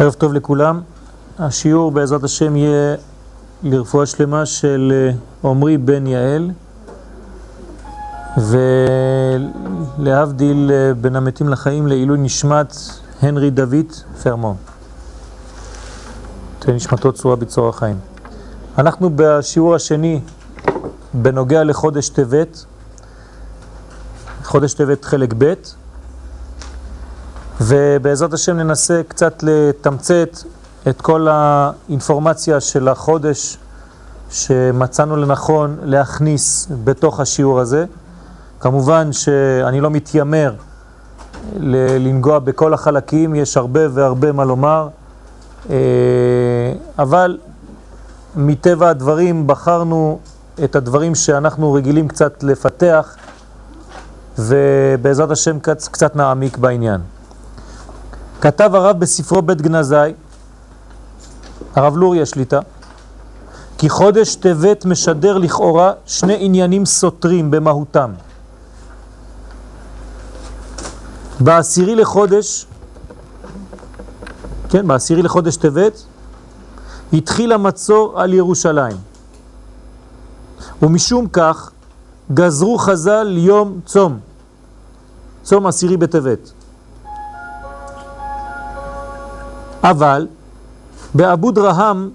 [0.00, 0.80] ערב טוב לכולם.
[1.38, 2.96] השיעור בעזרת השם יהיה
[3.62, 5.10] לרפואה שלמה של אה,
[5.50, 6.50] עמרי בן יעל
[9.98, 12.76] ולהבדיל אה, בין המתים לחיים לעילוי נשמת
[13.22, 13.92] הנרי דוד
[14.22, 14.56] פרמון.
[16.58, 17.98] תהיה נשמתו צורה בצור החיים.
[18.78, 20.20] אנחנו בשיעור השני
[21.14, 22.64] בנוגע לחודש טבת,
[24.44, 25.54] חודש טבת חלק ב',
[27.60, 30.38] ובעזרת השם ננסה קצת לתמצת
[30.88, 33.58] את כל האינפורמציה של החודש
[34.30, 37.84] שמצאנו לנכון להכניס בתוך השיעור הזה.
[38.60, 40.54] כמובן שאני לא מתיימר
[41.60, 44.88] לנגוע בכל החלקים, יש הרבה והרבה מה לומר,
[45.70, 45.76] אה,
[46.98, 47.38] אבל
[48.36, 50.18] מטבע הדברים בחרנו
[50.64, 53.16] את הדברים שאנחנו רגילים קצת לפתח,
[54.38, 57.00] ובעזרת השם קצת, נעמיק בעניין.
[58.40, 59.94] כתב הרב בספרו בית גנזי,
[61.74, 62.60] הרב לוריה שליטה,
[63.78, 68.10] כי חודש טבת משדר לכאורה שני עניינים סותרים במהותם.
[71.40, 72.66] בעשירי לחודש,
[74.68, 76.02] כן, בעשירי לחודש טבת,
[77.12, 78.96] התחיל המצור על ירושלים.
[80.82, 81.70] ומשום כך
[82.34, 84.18] גזרו חז"ל יום צום,
[85.42, 86.52] צום עשירי בטבת.
[89.82, 90.26] אבל
[91.14, 92.10] באבו דרהם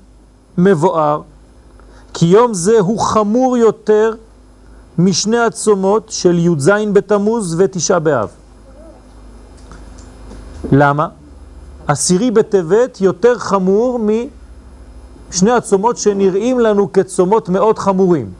[0.58, 1.22] מבואר
[2.14, 4.16] כי יום זה הוא חמור יותר
[4.98, 8.30] משני הצומות של י"ז בתמוז ותשעה באב.
[10.72, 11.08] למה?
[11.88, 14.00] עשירי בטבת יותר חמור
[15.30, 18.32] משני הצומות שנראים לנו כצומות מאוד חמורים,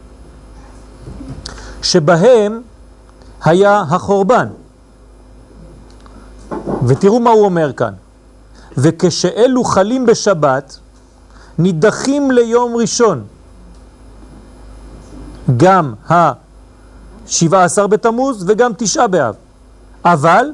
[1.82, 2.62] שבהם
[3.44, 4.48] היה החורבן.
[6.88, 7.94] ותראו מה הוא אומר כאן.
[8.78, 10.78] וכשאלו חלים בשבת,
[11.58, 13.24] נידחים ליום ראשון.
[15.58, 19.36] גם ה-17 בתמוז וגם תשעה באב.
[20.06, 20.52] אבל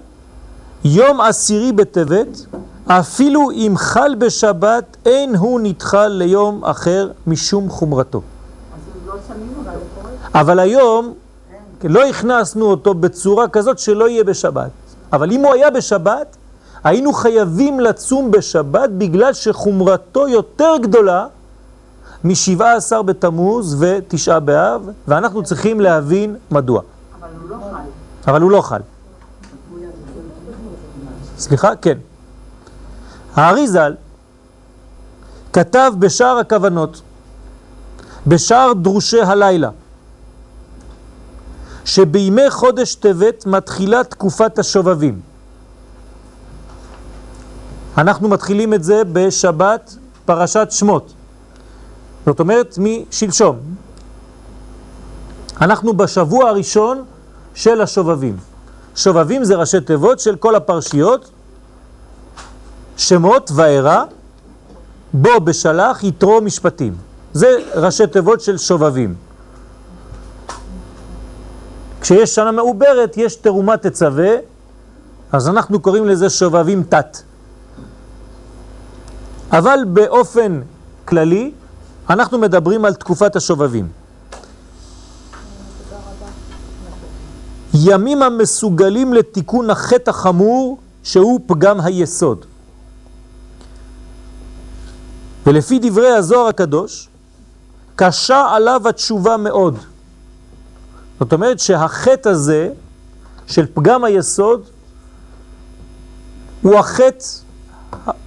[0.83, 2.45] יום עשירי בטבת,
[2.87, 8.21] אפילו אם חל בשבת, אין הוא נדחה ליום אחר משום חומרתו.
[10.33, 11.13] אבל היום
[11.83, 14.69] לא הכנסנו אותו בצורה כזאת שלא יהיה בשבת.
[15.13, 16.35] אבל אם הוא היה בשבת,
[16.83, 21.27] היינו חייבים לצום בשבת בגלל שחומרתו יותר גדולה
[22.23, 26.81] מ-17 בתמוז ותשעה באב, ואנחנו צריכים להבין מדוע.
[27.19, 28.31] אבל הוא לא חל.
[28.31, 28.81] אבל הוא לא חל.
[31.37, 31.75] סליחה?
[31.75, 31.97] כן.
[33.35, 33.95] האריזל
[35.53, 37.01] כתב בשער הכוונות,
[38.27, 39.69] בשער דרושי הלילה,
[41.85, 45.30] שבימי חודש טבת מתחילה תקופת השובבים.
[47.97, 51.13] אנחנו מתחילים את זה בשבת פרשת שמות.
[52.25, 53.59] זאת אומרת, משלשום.
[55.61, 57.03] אנחנו בשבוע הראשון
[57.55, 58.37] של השובבים.
[58.95, 61.29] שובבים זה ראשי תיבות של כל הפרשיות,
[62.97, 64.03] שמות ואירה,
[65.13, 66.95] בו בשלח יתרו משפטים.
[67.33, 69.15] זה ראשי תיבות של שובבים.
[72.01, 74.31] כשיש שנה מעוברת, יש תרומת תצווה,
[75.31, 77.17] אז אנחנו קוראים לזה שובבים תת.
[79.51, 80.61] אבל באופן
[81.05, 81.51] כללי
[82.09, 83.87] אנחנו מדברים על תקופת השובבים.
[87.73, 92.45] ימים המסוגלים לתיקון החטא החמור שהוא פגם היסוד.
[95.45, 97.09] ולפי דברי הזוהר הקדוש,
[97.95, 99.77] קשה עליו התשובה מאוד.
[101.19, 102.69] זאת אומרת שהחטא הזה
[103.47, 104.63] של פגם היסוד
[106.61, 107.25] הוא החטא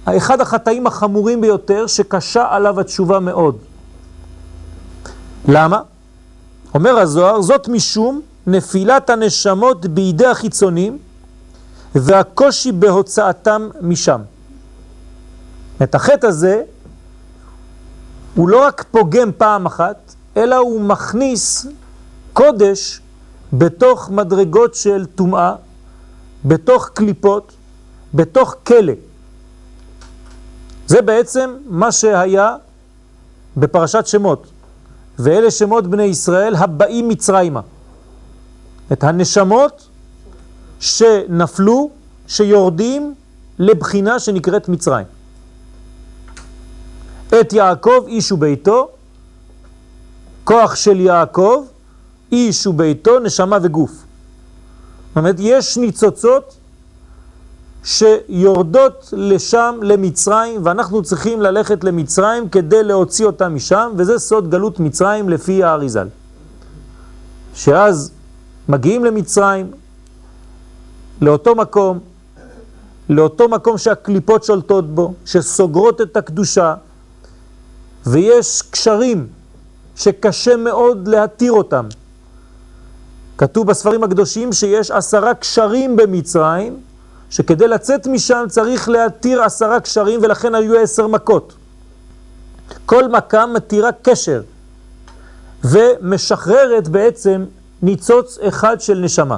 [0.05, 3.57] אחד החטאים החמורים ביותר שקשה עליו התשובה מאוד.
[5.47, 5.81] למה?
[6.73, 10.97] אומר הזוהר, זאת משום נפילת הנשמות בידי החיצונים
[11.95, 14.21] והקושי בהוצאתם משם.
[15.83, 16.61] את החטא הזה
[18.35, 21.65] הוא לא רק פוגם פעם אחת, אלא הוא מכניס
[22.33, 23.01] קודש
[23.53, 25.55] בתוך מדרגות של טומאה,
[26.45, 27.51] בתוך קליפות,
[28.13, 28.93] בתוך כלא.
[30.87, 32.55] זה בעצם מה שהיה
[33.57, 34.47] בפרשת שמות,
[35.19, 37.61] ואלה שמות בני ישראל הבאים מצרימה.
[38.91, 39.87] את הנשמות
[40.79, 41.89] שנפלו,
[42.27, 43.13] שיורדים
[43.59, 45.05] לבחינה שנקראת מצרים.
[47.41, 48.89] את יעקב איש וביתו,
[50.43, 51.65] כוח של יעקב,
[52.31, 53.91] איש וביתו, נשמה וגוף.
[53.91, 56.55] זאת אומרת, יש ניצוצות
[57.85, 65.29] שיורדות לשם, למצרים, ואנחנו צריכים ללכת למצרים כדי להוציא אותם משם, וזה סוד גלות מצרים
[65.29, 66.07] לפי האריזל.
[67.55, 68.11] שאז
[68.69, 69.71] מגיעים למצרים,
[71.21, 71.99] לאותו מקום,
[73.09, 76.75] לאותו מקום שהקליפות שולטות בו, שסוגרות את הקדושה,
[78.05, 79.27] ויש קשרים
[79.95, 81.85] שקשה מאוד להתיר אותם.
[83.37, 86.79] כתוב בספרים הקדושים שיש עשרה קשרים במצרים,
[87.29, 91.53] שכדי לצאת משם צריך להתיר עשרה קשרים ולכן היו עשר מכות.
[92.85, 94.41] כל מכה מתירה קשר
[95.63, 97.45] ומשחררת בעצם
[97.81, 99.37] ניצוץ אחד של נשמה.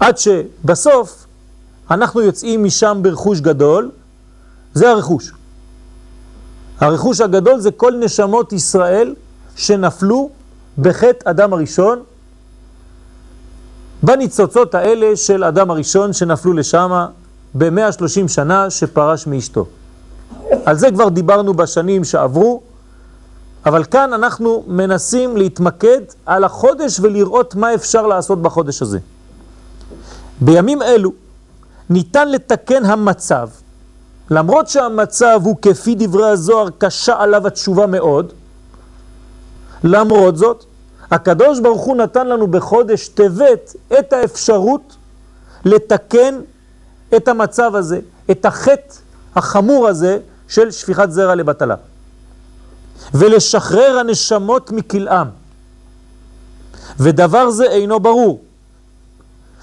[0.00, 1.26] עד שבסוף
[1.90, 3.90] אנחנו יוצאים משם ברכוש גדול,
[4.74, 5.32] זה הרכוש.
[6.80, 9.14] הרכוש הגדול זה כל נשמות ישראל
[9.56, 10.30] שנפלו
[10.78, 12.02] בחטא אדם הראשון,
[14.06, 17.06] בניצוצות האלה של אדם הראשון שנפלו לשם
[17.54, 19.66] ב-130 שנה שפרש מאשתו.
[20.64, 22.62] על זה כבר דיברנו בשנים שעברו,
[23.66, 28.98] אבל כאן אנחנו מנסים להתמקד על החודש ולראות מה אפשר לעשות בחודש הזה.
[30.40, 31.12] בימים אלו
[31.90, 33.48] ניתן לתקן המצב,
[34.30, 38.32] למרות שהמצב הוא כפי דברי הזוהר קשה עליו התשובה מאוד,
[39.84, 40.64] למרות זאת,
[41.10, 44.96] הקדוש ברוך הוא נתן לנו בחודש טבת את האפשרות
[45.64, 46.40] לתקן
[47.16, 48.00] את המצב הזה,
[48.30, 48.94] את החטא
[49.36, 50.18] החמור הזה
[50.48, 51.74] של שפיכת זרע לבטלה.
[53.14, 55.26] ולשחרר הנשמות מכלאם.
[57.00, 58.42] ודבר זה אינו ברור,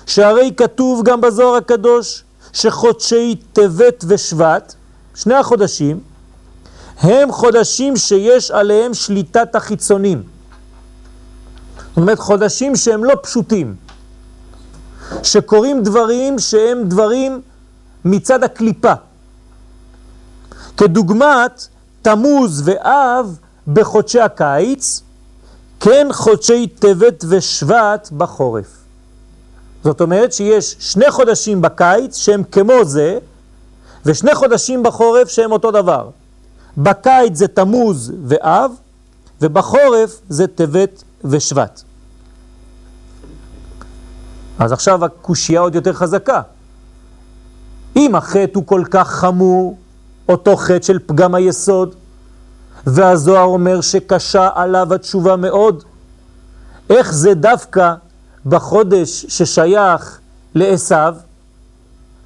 [0.06, 2.24] שהרי כתוב גם בזוהר הקדוש
[2.54, 4.74] שחודשי טבת ושבט,
[5.16, 6.00] שני החודשים,
[6.98, 10.24] הם חודשים שיש עליהם שליטת החיצונים.
[11.94, 13.76] זאת אומרת חודשים שהם לא פשוטים,
[15.24, 17.42] שקורים דברים שהם דברים
[18.06, 18.94] מצד הקליפה.
[20.78, 21.68] כדוגמת
[22.02, 23.38] תמוז ואב
[23.68, 25.02] בחודשי הקיץ,
[25.80, 28.66] כן חודשי טבת ושבט בחורף.
[29.84, 33.20] זאת אומרת שיש שני חודשים בקיץ שהם כמו זה,
[34.06, 36.10] ושני חודשים בחורף שהם אותו דבר.
[36.78, 38.72] בקיץ זה תמוז ואב,
[39.42, 41.82] ובחורף זה טבת ושבט.
[44.60, 46.42] אז עכשיו הקושייה עוד יותר חזקה.
[47.96, 49.78] אם החטא הוא כל כך חמור,
[50.30, 51.96] אותו חטא של פגם היסוד,
[52.88, 55.84] והזוהר אומר שקשה עליו התשובה מאוד,
[56.90, 57.94] איך זה דווקא
[58.46, 60.20] בחודש ששייך
[60.56, 60.96] לעשו,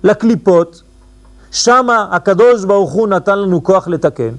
[0.04, 0.82] לקליפות,
[1.52, 4.32] שמה הקדוש ברוך הוא נתן לנו כוח לתקן.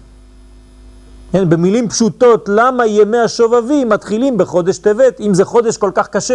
[1.32, 6.34] כן, במילים פשוטות, למה ימי השובבים מתחילים בחודש טבת, אם זה חודש כל כך קשה?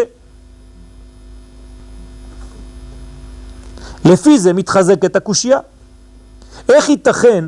[4.06, 5.60] לפי זה מתחזקת הקושייה.
[6.70, 7.46] איך ייתכן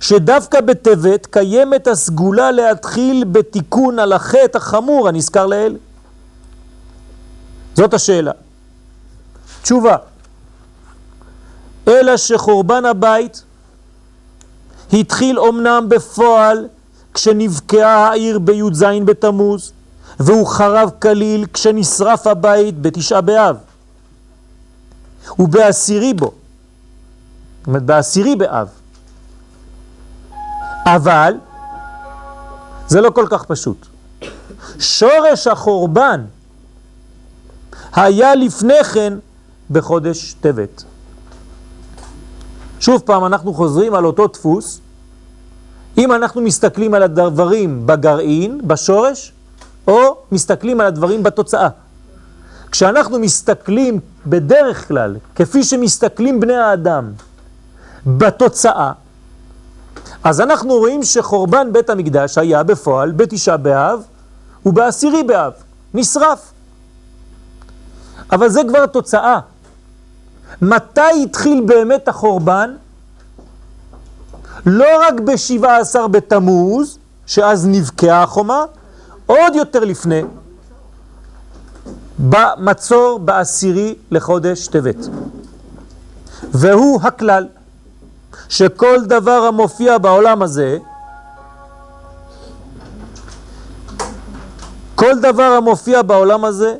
[0.00, 5.76] שדווקא בטבת קיימת הסגולה להתחיל בתיקון על החטא החמור הנזכר לאל?
[7.74, 8.32] זאת השאלה.
[9.62, 9.96] תשובה,
[11.88, 13.42] אלא שחורבן הבית
[14.92, 16.68] התחיל אומנם בפועל
[17.14, 19.72] כשנבקעה העיר בי"ז בתמוז,
[20.20, 23.56] והוא חרב כליל כשנשרף הבית בתשעה באב.
[25.38, 28.68] ובעשירי בו, זאת אומרת בעשירי באב.
[30.86, 31.34] אבל
[32.88, 33.86] זה לא כל כך פשוט.
[34.78, 36.24] שורש החורבן
[37.92, 39.14] היה לפני כן
[39.70, 40.84] בחודש טבת.
[42.84, 44.80] שוב פעם אנחנו חוזרים על אותו דפוס.
[45.98, 49.32] אם אנחנו מסתכלים על הדברים בגרעין, בשורש,
[49.88, 51.68] או מסתכלים על הדברים בתוצאה.
[52.70, 57.12] כשאנחנו מסתכלים בדרך כלל, כפי שמסתכלים בני האדם,
[58.06, 58.92] בתוצאה,
[60.24, 64.00] אז אנחנו רואים שחורבן בית המקדש היה בפועל בתשעה באב
[64.66, 65.52] ובעשירי באב,
[65.94, 66.52] נשרף.
[68.32, 69.53] אבל זה כבר תוצאה.
[70.62, 72.74] מתי התחיל באמת החורבן?
[74.66, 78.64] לא רק בשבעה עשר בתמוז, שאז נבקעה החומה,
[79.26, 80.22] עוד יותר לפני,
[82.18, 84.96] במצור בעשירי לחודש טבת.
[86.52, 87.46] והוא הכלל,
[88.48, 90.78] שכל דבר המופיע בעולם הזה,
[94.94, 96.74] כל דבר המופיע בעולם הזה,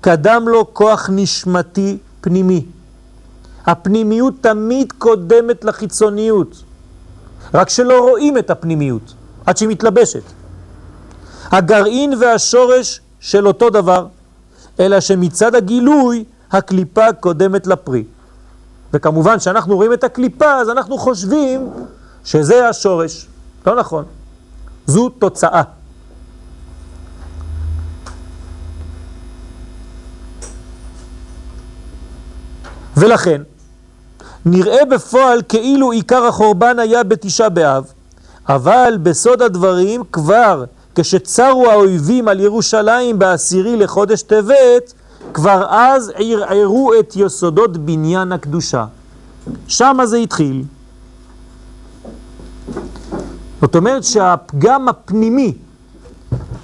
[0.00, 2.66] קדם לו כוח נשמתי פנימי.
[3.68, 6.62] הפנימיות תמיד קודמת לחיצוניות,
[7.54, 9.14] רק שלא רואים את הפנימיות,
[9.46, 10.22] עד שהיא מתלבשת.
[11.50, 14.06] הגרעין והשורש של אותו דבר,
[14.80, 18.04] אלא שמצד הגילוי הקליפה קודמת לפרי.
[18.92, 21.70] וכמובן שאנחנו רואים את הקליפה, אז אנחנו חושבים
[22.24, 23.26] שזה השורש.
[23.66, 24.04] לא נכון.
[24.86, 25.62] זו תוצאה.
[32.96, 33.42] ולכן,
[34.46, 37.92] נראה בפועל כאילו עיקר החורבן היה בתשעה באב,
[38.48, 40.64] אבל בסוד הדברים כבר
[40.94, 44.92] כשצרו האויבים על ירושלים בעשירי לחודש טבת,
[45.34, 48.84] כבר אז ערערו את יסודות בניין הקדושה.
[49.68, 50.64] שם זה התחיל.
[53.60, 55.54] זאת אומרת שהפגם הפנימי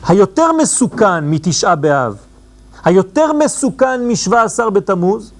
[0.09, 2.17] היותר מסוכן מתשעה באב,
[2.85, 5.33] היותר מסוכן משבע עשר בתמוז,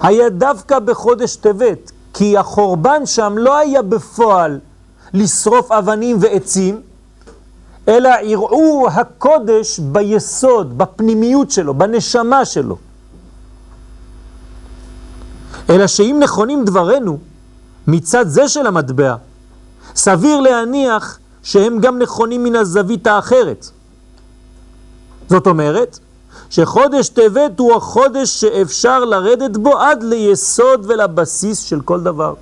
[0.00, 4.58] היה דווקא בחודש טבת, כי החורבן שם לא היה בפועל
[5.14, 6.80] לשרוף אבנים ועצים,
[7.88, 12.76] אלא ערעור הקודש ביסוד, בפנימיות שלו, בנשמה שלו.
[15.70, 17.18] אלא שאם נכונים דברנו
[17.86, 19.14] מצד זה של המטבע,
[19.94, 23.66] סביר להניח שהם גם נכונים מן הזווית האחרת.
[25.28, 25.98] זאת אומרת,
[26.52, 32.34] שחודש טבת הוא החודש שאפשר לרדת בו עד ליסוד ולבסיס של כל דבר.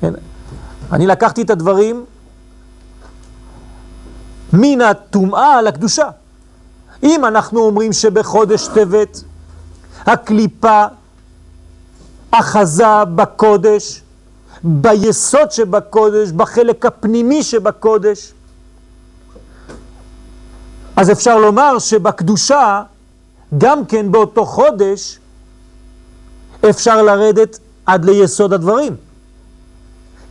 [0.00, 0.12] כן?
[0.92, 2.04] אני לקחתי את הדברים
[4.52, 6.08] מן הטומאה לקדושה.
[7.02, 9.22] אם אנחנו אומרים שבחודש טבת
[10.06, 10.84] הקליפה
[12.30, 14.02] אחזה בקודש,
[14.64, 18.32] ביסוד שבקודש, בחלק הפנימי שבקודש,
[21.02, 22.82] אז אפשר לומר שבקדושה,
[23.58, 25.18] גם כן באותו חודש,
[26.70, 28.96] אפשר לרדת עד ליסוד הדברים.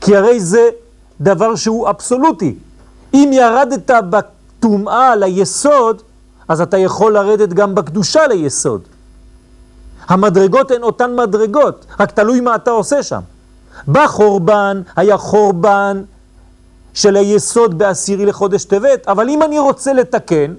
[0.02, 0.70] כי הרי זה
[1.22, 2.56] דבר שהוא אבסולוטי.
[3.14, 6.02] אם ירדת בטומאה ליסוד,
[6.48, 8.82] אז אתה יכול לרדת גם בקדושה ליסוד.
[10.08, 13.22] המדרגות הן אותן מדרגות, רק תלוי מה אתה עושה שם.
[13.88, 16.04] בחורבן היה חורבן
[16.94, 20.54] של היסוד בעשירי לחודש טבת, אבל אם אני רוצה לתקן,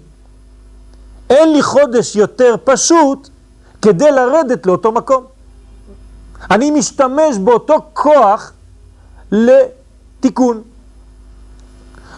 [1.30, 3.28] אין לי חודש יותר פשוט
[3.82, 5.24] כדי לרדת לאותו מקום.
[6.50, 8.52] אני משתמש באותו כוח
[9.32, 10.62] לתיקון.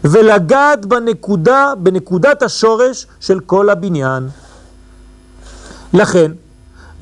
[0.05, 4.29] ולגעת בנקודה, בנקודת השורש של כל הבניין.
[5.95, 6.33] לכן,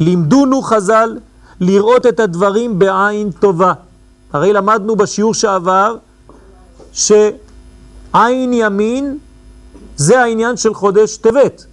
[0.01, 1.19] לימדונו חז"ל
[1.61, 3.73] לראות את הדברים בעין טובה.
[4.33, 5.97] הרי למדנו בשיעור שעבר
[6.93, 9.19] שעין ימין
[9.97, 11.65] זה העניין של חודש טבת.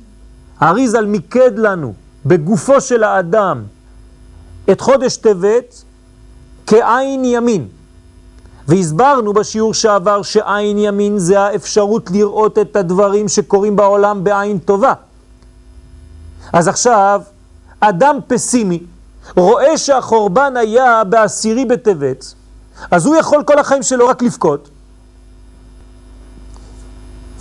[0.59, 1.93] האריזל מיקד לנו
[2.25, 3.63] בגופו של האדם
[4.71, 5.83] את חודש טבת
[6.67, 7.67] כעין ימין.
[8.67, 14.93] והסברנו בשיעור שעבר שעין ימין זה האפשרות לראות את הדברים שקורים בעולם בעין טובה.
[16.53, 17.21] אז עכשיו,
[17.79, 18.83] אדם פסימי
[19.37, 22.33] רואה שהחורבן היה בעשירי בטבת,
[22.91, 24.69] אז הוא יכול כל החיים שלו רק לבכות.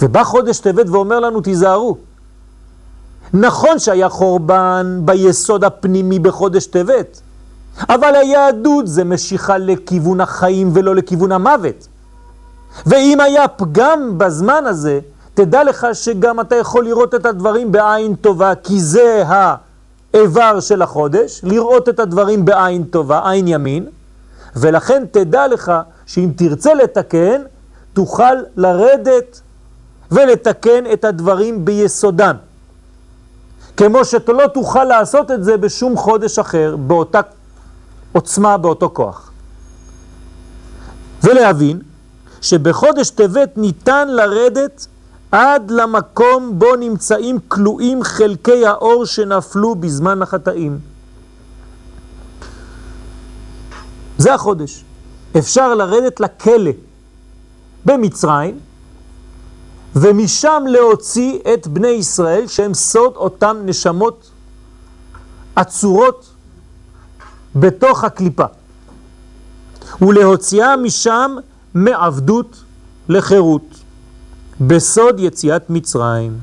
[0.02, 1.96] ובא חודש טבת ואומר לנו, תיזהרו.
[3.34, 7.20] נכון שהיה חורבן ביסוד הפנימי בחודש טבת,
[7.88, 11.88] אבל היהדות זה משיכה לכיוון החיים ולא לכיוון המוות.
[12.86, 15.00] ואם היה פגם בזמן הזה,
[15.34, 21.40] תדע לך שגם אתה יכול לראות את הדברים בעין טובה, כי זה האיבר של החודש,
[21.44, 23.86] לראות את הדברים בעין טובה, עין ימין,
[24.56, 25.72] ולכן תדע לך
[26.06, 27.42] שאם תרצה לתקן,
[27.92, 29.40] תוכל לרדת
[30.12, 32.36] ולתקן את הדברים ביסודן.
[33.76, 37.20] כמו שאתה לא תוכל לעשות את זה בשום חודש אחר, באותה
[38.12, 39.30] עוצמה באותו כוח.
[41.22, 41.80] ולהבין
[42.40, 44.86] שבחודש טבת ניתן לרדת
[45.32, 50.78] עד למקום בו נמצאים כלואים חלקי האור שנפלו בזמן החטאים.
[54.18, 54.84] זה החודש.
[55.38, 56.70] אפשר לרדת לכלא
[57.84, 58.58] במצרים,
[59.96, 64.30] ומשם להוציא את בני ישראל שהם סוד אותם נשמות
[65.56, 66.30] עצורות
[67.56, 68.44] בתוך הקליפה,
[70.02, 71.36] ולהוציאה משם
[71.74, 72.64] מעבדות
[73.08, 73.62] לחירות,
[74.60, 76.38] בסוד יציאת מצרים.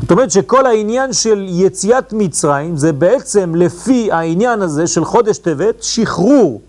[0.00, 5.82] זאת אומרת שכל העניין של יציאת מצרים זה בעצם לפי העניין הזה של חודש טבת,
[5.82, 6.60] שחרור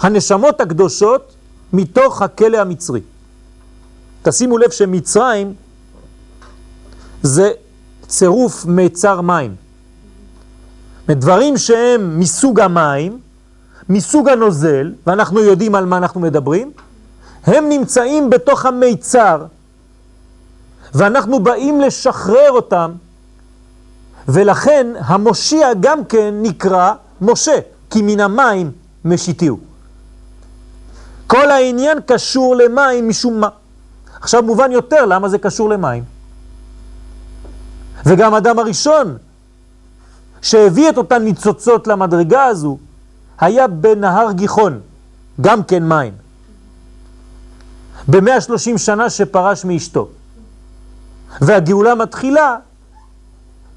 [0.00, 1.35] הנשמות הקדושות
[1.72, 3.00] מתוך הכלא המצרי.
[4.22, 5.54] תשימו לב שמצרים
[7.22, 7.50] זה
[8.08, 9.54] צירוף מיצר מים.
[11.08, 13.18] דברים שהם מסוג המים,
[13.88, 16.70] מסוג הנוזל, ואנחנו יודעים על מה אנחנו מדברים,
[17.44, 19.44] הם נמצאים בתוך המיצר,
[20.94, 22.92] ואנחנו באים לשחרר אותם
[24.28, 27.58] ולכן המושיע גם כן נקרא משה,
[27.90, 28.72] כי מן המים
[29.04, 29.58] משיתיהו.
[31.26, 33.48] כל העניין קשור למים משום מה.
[34.20, 36.04] עכשיו מובן יותר למה זה קשור למים.
[38.06, 39.16] וגם אדם הראשון
[40.42, 42.78] שהביא את אותן ניצוצות למדרגה הזו,
[43.40, 44.80] היה בנהר גיחון,
[45.40, 46.12] גם כן מים.
[48.08, 50.08] ב-130 שנה שפרש מאשתו.
[51.40, 52.56] והגאולה מתחילה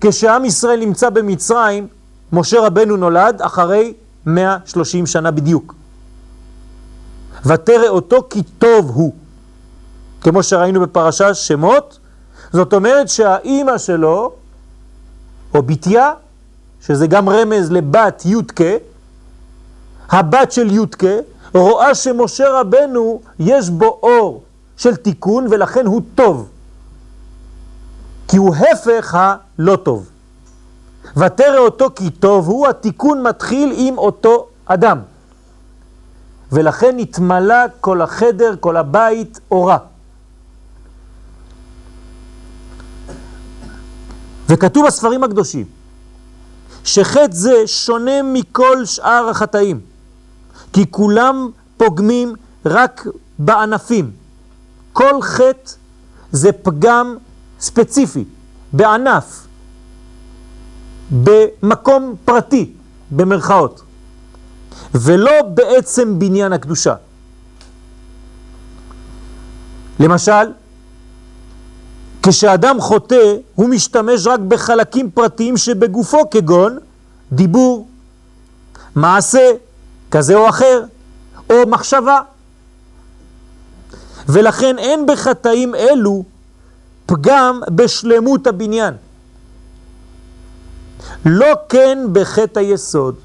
[0.01, 1.87] כשעם ישראל נמצא במצרים,
[2.33, 3.93] משה רבנו נולד אחרי
[4.25, 5.78] 130 שנה בדיוק.
[7.45, 9.13] ותרא אותו כי טוב הוא.
[10.21, 11.99] כמו שראינו בפרשה שמות,
[12.53, 14.33] זאת אומרת שהאימא שלו,
[15.53, 16.13] או בתיה,
[16.81, 18.73] שזה גם רמז לבת יודקה,
[20.09, 21.15] הבת של יודקה,
[21.53, 24.43] רואה שמשה רבנו יש בו אור
[24.77, 26.49] של תיקון ולכן הוא טוב.
[28.27, 30.09] כי הוא הפך הלא טוב.
[31.17, 34.99] ותרא אותו כי טוב הוא, התיקון מתחיל עם אותו אדם.
[36.51, 39.77] ולכן נתמלא כל החדר, כל הבית, אורה.
[44.49, 45.65] וכתוב בספרים הקדושים,
[46.83, 49.79] שחטא זה שונה מכל שאר החטאים,
[50.73, 53.07] כי כולם פוגמים רק
[53.39, 54.11] בענפים.
[54.93, 55.71] כל חטא
[56.31, 57.17] זה פגם
[57.59, 58.25] ספציפי,
[58.73, 59.47] בענף,
[61.23, 62.73] במקום פרטי,
[63.11, 63.81] במרכאות,
[64.95, 66.95] ולא בעצם בניין הקדושה.
[69.99, 70.51] למשל,
[72.23, 76.77] כשאדם חוטא, הוא משתמש רק בחלקים פרטיים שבגופו, כגון
[77.31, 77.87] דיבור,
[78.95, 79.51] מעשה,
[80.11, 80.83] כזה או אחר,
[81.49, 82.19] או מחשבה.
[84.29, 86.23] ולכן אין בחטאים אלו
[87.05, 88.93] פגם בשלמות הבניין.
[91.25, 93.15] לא כן בחטא היסוד.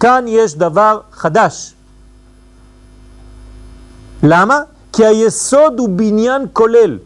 [0.00, 1.74] כאן יש דבר חדש.
[4.22, 4.60] למה?
[4.92, 6.98] כי היסוד הוא בניין כולל.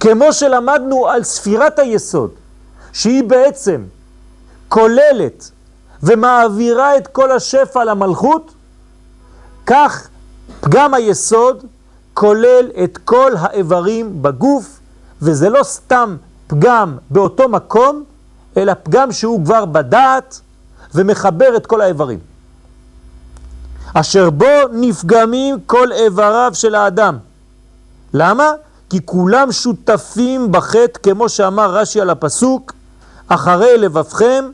[0.00, 2.30] כמו שלמדנו על ספירת היסוד,
[2.92, 3.84] שהיא בעצם
[4.68, 5.50] כוללת
[6.02, 8.54] ומעבירה את כל השפע למלכות,
[9.66, 10.08] כך
[10.60, 11.64] פגם היסוד
[12.14, 14.80] כולל את כל האיברים בגוף,
[15.22, 18.04] וזה לא סתם פגם באותו מקום,
[18.56, 20.40] אלא פגם שהוא כבר בדעת
[20.94, 22.18] ומחבר את כל האיברים.
[23.94, 27.18] אשר בו נפגמים כל איבריו של האדם.
[28.14, 28.52] למה?
[28.90, 32.72] כי כולם שותפים בחטא, כמו שאמר רש"י על הפסוק,
[33.28, 34.44] אחרי לבבכם,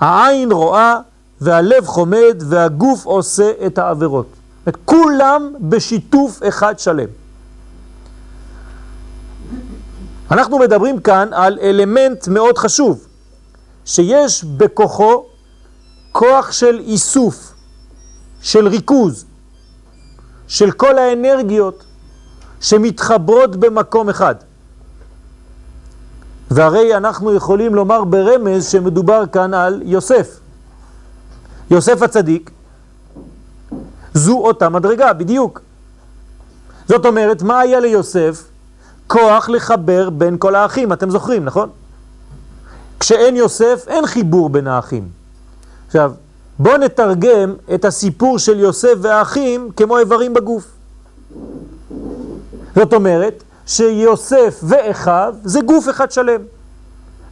[0.00, 1.00] העין רואה
[1.40, 4.26] והלב חומד והגוף עושה את העבירות.
[4.84, 7.08] כולם בשיתוף אחד שלם.
[10.30, 13.06] אנחנו מדברים כאן על אלמנט מאוד חשוב,
[13.84, 15.24] שיש בכוחו
[16.18, 17.52] כוח של איסוף,
[18.42, 19.24] של ריכוז,
[20.48, 21.84] של כל האנרגיות
[22.60, 24.34] שמתחברות במקום אחד.
[26.50, 30.40] והרי אנחנו יכולים לומר ברמז שמדובר כאן על יוסף.
[31.70, 32.50] יוסף הצדיק
[34.14, 35.60] זו אותה מדרגה, בדיוק.
[36.88, 38.44] זאת אומרת, מה היה ליוסף?
[39.06, 41.68] כוח לחבר בין כל האחים, אתם זוכרים, נכון?
[43.00, 45.25] כשאין יוסף, אין חיבור בין האחים.
[45.86, 46.12] עכשיו,
[46.58, 50.64] בואו נתרגם את הסיפור של יוסף והאחים כמו איברים בגוף.
[52.76, 56.40] זאת אומרת שיוסף ואחיו זה גוף אחד שלם.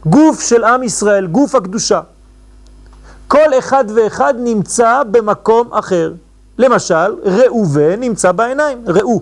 [0.05, 2.01] גוף של עם ישראל, גוף הקדושה.
[3.27, 6.13] כל אחד ואחד נמצא במקום אחר.
[6.57, 9.21] למשל, ראובן נמצא בעיניים, ראו.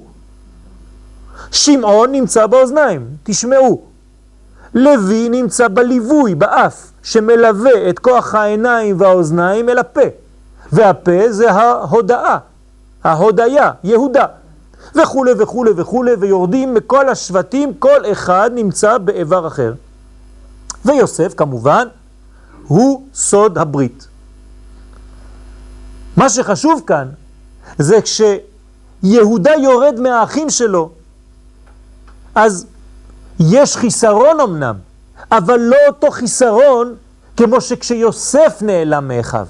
[1.52, 3.93] שמעון נמצא באוזניים, תשמעו.
[4.76, 10.02] לוי נמצא בליווי, באף, שמלווה את כוח העיניים והאוזניים אל הפה.
[10.72, 12.38] והפה זה ההודעה,
[13.04, 14.26] ההודיה, יהודה.
[14.96, 19.74] וכו' וכו' וכו', ויורדים מכל השבטים, כל אחד נמצא באיבר אחר.
[20.86, 21.88] ויוסף כמובן
[22.68, 24.08] הוא סוד הברית.
[26.18, 27.08] מה שחשוב כאן
[27.78, 30.90] זה כשיהודה יורד מהאחים שלו,
[32.36, 32.66] אז
[33.52, 34.76] יש חיסרון אמנם,
[35.32, 36.96] אבל לא אותו חיסרון
[37.38, 39.48] כמו שכשיוסף נעלם מאחיו.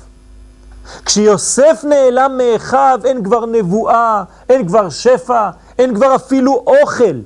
[1.06, 7.20] כשיוסף נעלם מאחיו אין כבר נבואה, אין כבר שפע, אין כבר אפילו אוכל.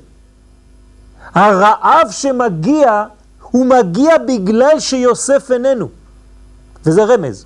[1.33, 3.03] הרעב שמגיע,
[3.41, 5.89] הוא מגיע בגלל שיוסף איננו.
[6.85, 7.45] וזה רמז.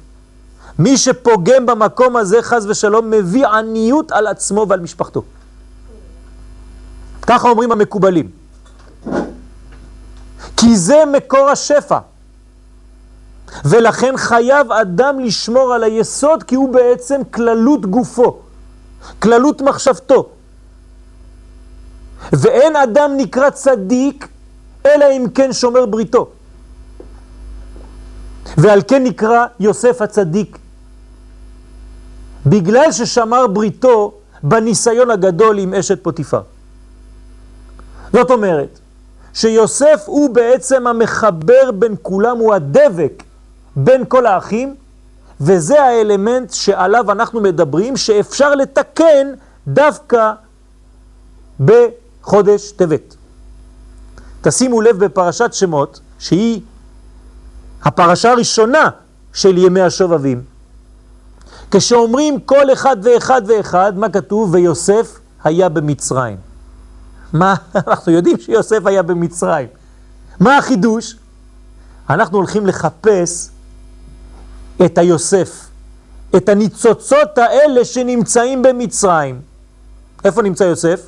[0.79, 5.23] מי שפוגם במקום הזה, חז ושלום, מביא עניות על עצמו ועל משפחתו.
[7.27, 8.40] ככה אומרים המקובלים.
[10.57, 11.99] כי זה מקור השפע.
[13.65, 18.39] ולכן חייב אדם לשמור על היסוד כי הוא בעצם כללות גופו,
[19.19, 20.29] כללות מחשבתו.
[22.33, 24.27] ואין אדם נקרא צדיק
[24.85, 26.29] אלא אם כן שומר בריתו.
[28.57, 30.57] ועל כן נקרא יוסף הצדיק.
[32.45, 36.41] בגלל ששמר בריתו בניסיון הגדול עם אשת פוטיפר.
[38.13, 38.79] זאת אומרת,
[39.33, 43.23] שיוסף הוא בעצם המחבר בין כולם, הוא הדבק
[43.75, 44.75] בין כל האחים,
[45.41, 49.27] וזה האלמנט שעליו אנחנו מדברים, שאפשר לתקן
[49.67, 50.31] דווקא
[51.59, 53.15] בחודש טבת.
[54.41, 56.61] תשימו לב בפרשת שמות, שהיא
[57.83, 58.89] הפרשה הראשונה
[59.33, 60.43] של ימי השובבים.
[61.71, 64.53] כשאומרים כל אחד ואחד ואחד, מה כתוב?
[64.53, 66.50] ויוסף היה במצרים.
[67.33, 67.55] מה?
[67.87, 69.67] אנחנו יודעים שיוסף היה במצרים.
[70.39, 71.15] מה החידוש?
[72.09, 73.49] אנחנו הולכים לחפש
[74.85, 75.65] את היוסף,
[76.37, 79.41] את הניצוצות האלה שנמצאים במצרים.
[80.25, 81.07] איפה נמצא יוסף?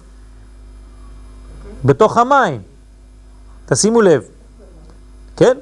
[1.86, 2.62] בתוך המים.
[3.66, 4.24] תשימו לב,
[5.38, 5.58] כן?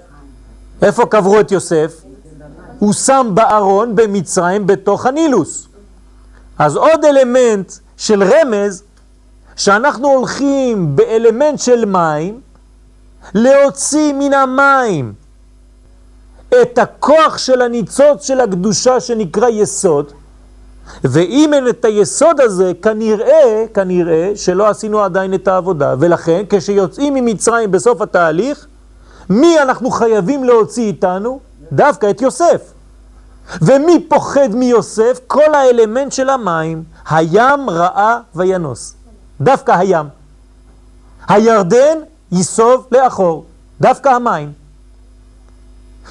[0.82, 2.02] איפה קברו את יוסף?
[2.80, 5.67] הוא שם בארון במצרים בתוך הנילוס.
[6.58, 8.84] אז עוד אלמנט של רמז,
[9.55, 12.41] שאנחנו הולכים באלמנט של מים,
[13.33, 15.13] להוציא מן המים
[16.61, 20.11] את הכוח של הניצוץ של הקדושה שנקרא יסוד,
[21.03, 27.71] ואם אין את היסוד הזה, כנראה, כנראה שלא עשינו עדיין את העבודה, ולכן כשיוצאים ממצרים
[27.71, 28.67] בסוף התהליך,
[29.29, 31.39] מי אנחנו חייבים להוציא איתנו?
[31.71, 32.61] דווקא את יוסף.
[33.61, 35.19] ומי פוחד מיוסף?
[35.27, 36.83] כל האלמנט של המים.
[37.09, 38.95] הים ראה וינוס.
[39.41, 40.06] דווקא הים.
[41.27, 41.97] הירדן
[42.32, 43.45] ייסוב לאחור.
[43.82, 44.54] דווקא המים.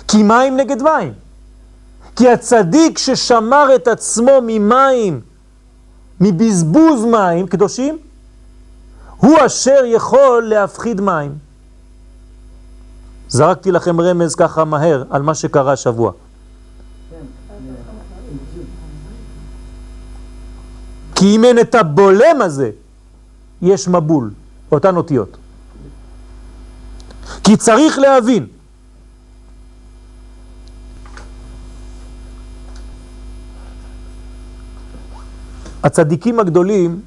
[0.08, 1.12] כי מים נגד מים.
[2.16, 5.20] כי הצדיק ששמר את עצמו ממים,
[6.20, 7.98] מבזבוז מים קדושים,
[9.16, 11.34] הוא אשר יכול להפחיד מים.
[13.28, 16.12] זרקתי לכם רמז ככה מהר על מה שקרה השבוע.
[21.14, 22.70] כי אם אין את הבולם הזה,
[23.62, 24.30] יש מבול,
[24.72, 25.36] אותן אותיות.
[27.44, 28.46] כי צריך להבין
[35.82, 37.00] הצדיקים הגדולים,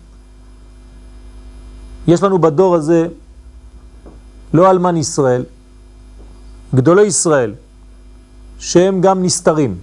[2.08, 3.08] יש לנו בדור הזה
[4.54, 5.44] לא אלמן ישראל,
[6.76, 7.54] גדולי ישראל,
[8.60, 9.78] שהם גם נסתרים.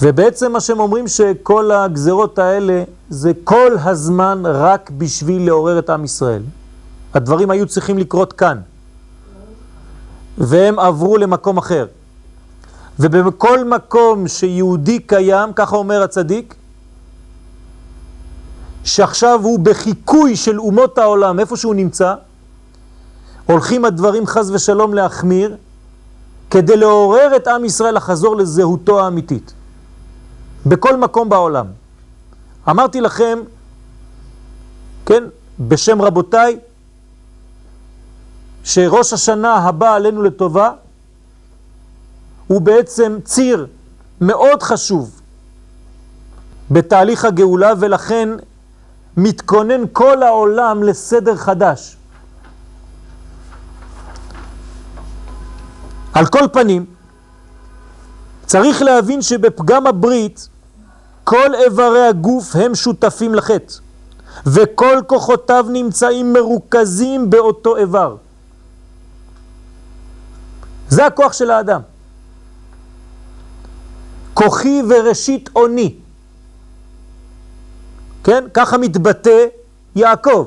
[0.00, 6.04] ובעצם מה שהם אומרים שכל הגזרות האלה זה כל הזמן רק בשביל לעורר את עם
[6.04, 6.42] ישראל.
[7.14, 8.58] הדברים היו צריכים לקרות כאן,
[10.38, 11.86] והם עברו למקום אחר.
[12.98, 16.54] ובכל מקום שיהודי קיים, ככה אומר הצדיק,
[18.84, 22.14] שעכשיו הוא בחיקוי של אומות העולם, איפה שהוא נמצא,
[23.46, 25.56] הולכים הדברים חז ושלום להחמיר,
[26.50, 29.52] כדי לעורר את עם ישראל לחזור לזהותו האמיתית.
[30.66, 31.66] בכל מקום בעולם.
[32.68, 33.38] אמרתי לכם,
[35.06, 35.24] כן,
[35.60, 36.58] בשם רבותיי,
[38.64, 40.72] שראש השנה הבא עלינו לטובה
[42.46, 43.66] הוא בעצם ציר
[44.20, 45.20] מאוד חשוב
[46.70, 48.28] בתהליך הגאולה, ולכן
[49.16, 51.96] מתכונן כל העולם לסדר חדש.
[56.14, 56.86] על כל פנים,
[58.46, 60.48] צריך להבין שבפגם הברית
[61.30, 63.74] כל איברי הגוף הם שותפים לחטא,
[64.46, 68.16] וכל כוחותיו נמצאים מרוכזים באותו איבר.
[70.88, 71.80] זה הכוח של האדם.
[74.34, 75.94] כוחי וראשית עוני.
[78.24, 78.44] כן?
[78.54, 79.46] ככה מתבטא
[79.96, 80.46] יעקב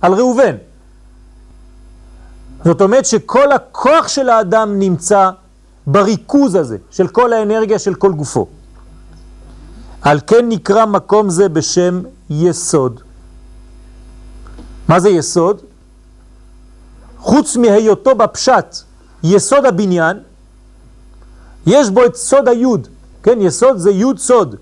[0.00, 0.56] על ראובן.
[2.64, 5.30] זאת אומרת שכל הכוח של האדם נמצא
[5.86, 8.59] בריכוז הזה, של כל האנרגיה של כל גופו.
[10.02, 13.00] על כן נקרא מקום זה בשם יסוד.
[14.88, 15.60] מה זה יסוד?
[17.18, 18.76] חוץ מהיותו בפשט
[19.22, 20.16] יסוד הבניין,
[21.66, 22.88] יש בו את סוד היוד,
[23.22, 24.56] כן, יסוד זה יוד סוד.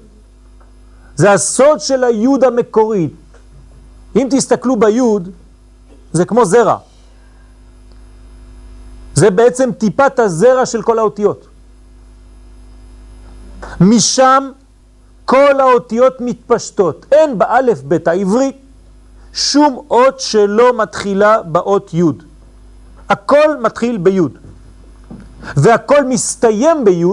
[1.17, 3.15] זה הסוד של היוד המקורית.
[4.17, 5.29] אם תסתכלו ביוד,
[6.13, 6.77] זה כמו זרע.
[9.15, 11.47] זה בעצם טיפת הזרע של כל האותיות.
[13.81, 14.51] משם
[15.29, 17.07] כל האותיות מתפשטות.
[17.13, 18.57] אין באלף בית העברית
[19.33, 22.03] שום אות שלא מתחילה באות י'.
[23.09, 24.21] הכל מתחיל בי'.
[25.57, 27.05] והכל מסתיים בי',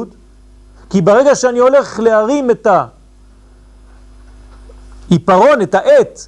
[0.89, 2.67] כי ברגע שאני הולך להרים את
[5.09, 6.19] העיפרון, את העט,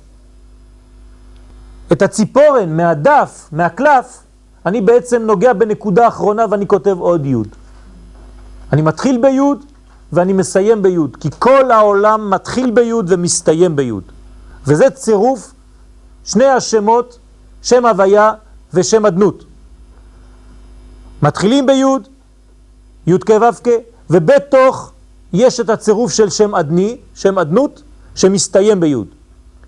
[1.92, 4.24] את הציפורן מהדף, מהקלף,
[4.66, 7.36] אני בעצם נוגע בנקודה אחרונה ואני כותב עוד י'.
[8.74, 9.40] אני מתחיל בי'
[10.14, 13.92] ואני מסיים בי', כי כל העולם מתחיל בי' ומסתיים בי'.
[14.68, 15.54] וזה צירוף
[16.26, 17.20] שני השמות,
[17.62, 18.34] שם הוויה
[18.74, 19.44] ושם אדנות.
[21.22, 21.84] מתחילים בי',
[23.08, 23.70] י' כ' ו' כ',
[24.10, 24.92] ובתוך
[25.34, 27.82] יש את הצירוף של שם אדני, שם אדנות,
[28.16, 28.96] שמסתיים בי'.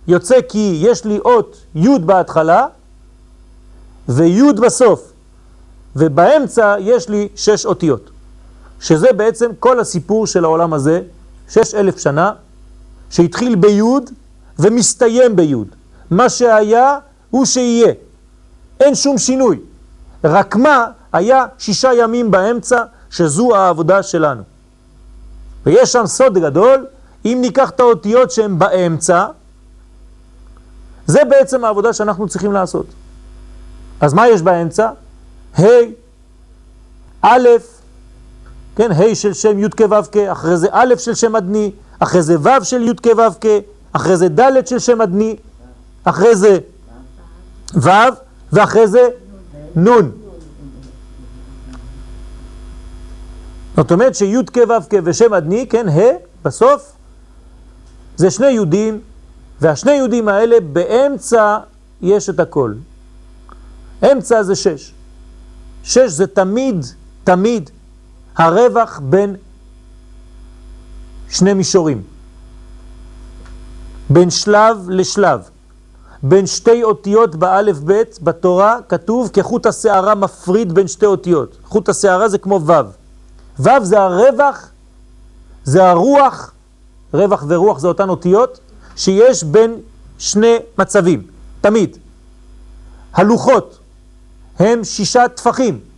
[0.07, 2.67] יוצא כי יש לי אות י' בהתחלה
[4.09, 5.11] וי' בסוף,
[5.95, 8.09] ובאמצע יש לי שש אותיות,
[8.79, 11.01] שזה בעצם כל הסיפור של העולם הזה,
[11.49, 12.31] שש אלף שנה,
[13.09, 13.81] שהתחיל בי'
[14.59, 15.55] ומסתיים בי'.
[16.11, 16.97] מה שהיה
[17.29, 17.93] הוא שיהיה,
[18.79, 19.59] אין שום שינוי.
[20.23, 24.43] רק מה, היה שישה ימים באמצע, שזו העבודה שלנו.
[25.65, 26.85] ויש שם סוד גדול,
[27.25, 29.25] אם ניקח את האותיות שהן באמצע,
[31.05, 32.85] זה בעצם העבודה שאנחנו צריכים לעשות.
[34.01, 34.89] אז מה יש באמצע?
[35.57, 35.63] ה',
[37.21, 37.47] א',
[38.75, 42.21] כן, ה' של שם י' כ' ו' כ', אחרי זה א' של שם אדני, אחרי
[42.21, 43.45] זה ו' של י' כ' ו' כ',
[43.93, 45.35] אחרי זה ד' של שם אדני,
[46.03, 46.59] אחרי זה
[47.75, 47.89] ו',
[48.53, 49.09] ואחרי זה
[49.77, 50.09] נ'.
[53.75, 56.91] זאת אומרת שי' כ' ו' כ' ושם אדני, כן, ה', בסוף,
[58.17, 58.99] זה שני יהודים,
[59.61, 61.57] והשני יהודים האלה באמצע
[62.01, 62.73] יש את הכל.
[64.11, 64.93] אמצע זה שש.
[65.83, 66.85] שש זה תמיד,
[67.23, 67.69] תמיד,
[68.39, 69.35] הרווח בין
[71.29, 72.03] שני מישורים.
[74.09, 75.49] בין שלב לשלב.
[76.23, 81.57] בין שתי אותיות באלף בית בתורה כתוב כחוט השערה מפריד בין שתי אותיות.
[81.63, 82.73] חוט השערה זה כמו ו'.
[83.59, 84.69] ו' זה הרווח,
[85.63, 86.51] זה הרוח,
[87.13, 88.59] רווח ורוח זה אותן אותיות,
[88.95, 89.75] שיש בין
[90.17, 91.27] שני מצבים,
[91.61, 91.97] תמיד.
[93.13, 93.79] הלוחות
[94.59, 95.88] הם שישה טפחים.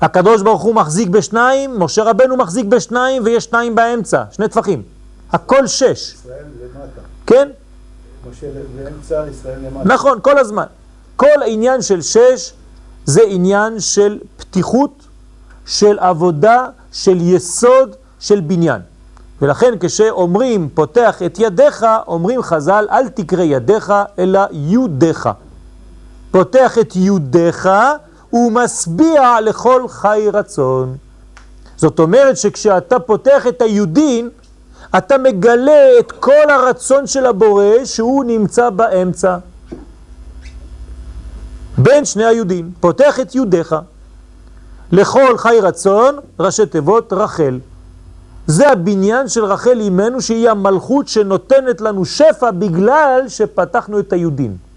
[0.00, 4.82] הקדוש ברוך הוא מחזיק בשניים, משה רבנו מחזיק בשניים ויש שניים באמצע, שני טפחים.
[5.32, 5.82] הכל שש.
[6.14, 7.00] ישראל למטה.
[7.26, 7.48] כן?
[8.30, 9.88] משה באמצע, ישראל למטה.
[9.88, 10.64] נכון, כל הזמן.
[11.16, 12.52] כל העניין של שש
[13.04, 15.02] זה עניין של פתיחות,
[15.66, 18.80] של עבודה, של יסוד, של בניין.
[19.42, 25.28] ולכן כשאומרים פותח את ידיך, אומרים חז"ל אל תקרא ידיך אלא יודיך.
[26.30, 27.68] פותח את יודיך
[28.32, 30.96] ומשביע לכל חי רצון.
[31.76, 34.28] זאת אומרת שכשאתה פותח את היודין,
[34.98, 39.36] אתה מגלה את כל הרצון של הבורא שהוא נמצא באמצע.
[41.78, 43.76] בין שני היהודים, פותח את יודיך.
[44.92, 47.58] לכל חי רצון, ראשי תיבות רחל.
[48.46, 54.69] זה הבניין של רחל אימנו שהיא המלכות שנותנת לנו שפע בגלל שפתחנו את היהודים.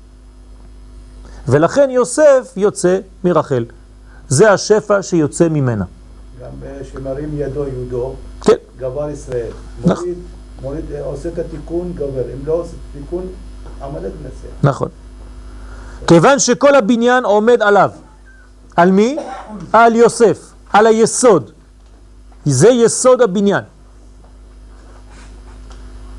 [1.47, 3.65] ולכן יוסף יוצא מרחל.
[4.27, 5.85] זה השפע שיוצא ממנה.
[6.41, 6.49] גם
[6.91, 8.55] שמרים ידו יהודו, כן.
[8.77, 9.51] גבר ישראל.
[9.85, 9.95] נכון.
[9.95, 10.17] מוריד,
[10.61, 12.23] מוריד, אה, עושה את התיקון, גבר.
[12.33, 13.27] אם לא עושה את התיקון,
[13.81, 14.55] עמלק מנצח.
[14.63, 14.89] נכון.
[16.07, 17.89] כיוון שכל הבניין עומד עליו.
[18.75, 19.17] על מי?
[19.73, 20.39] על יוסף,
[20.73, 21.51] על היסוד.
[22.45, 23.63] זה יסוד הבניין.